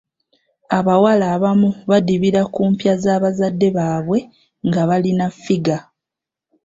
[0.77, 4.19] Abawala abamu badibira ku mpya za bazadde baabwe
[4.67, 5.77] nga balina ffiga.